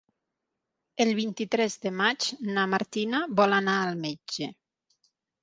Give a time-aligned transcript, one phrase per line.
[1.03, 4.51] El vint-i-tres de maig na Martina vol anar al metge.